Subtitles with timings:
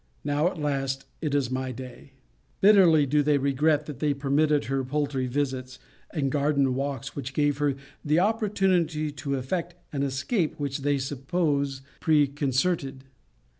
[0.23, 2.13] Now, at last, it is my day!
[2.59, 5.77] Bitterly do they regret, that they permitted her poultry visits,
[6.11, 11.83] and garden walks, which gave her the opportunity to effect an escape which they suppose
[11.99, 13.03] preconcerted.